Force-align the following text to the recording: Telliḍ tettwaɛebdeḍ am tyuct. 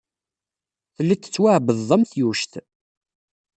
Telliḍ 0.95 1.19
tettwaɛebdeḍ 1.21 1.89
am 1.95 2.03
tyuct. 2.11 2.53